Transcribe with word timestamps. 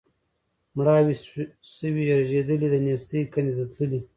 مړاوي 0.75 1.13
سوي 1.77 2.03
رژېدلي 2.19 2.67
د 2.71 2.75
نېستۍ 2.85 3.21
کندي 3.33 3.53
ته 3.59 3.65
تللي 3.73 3.99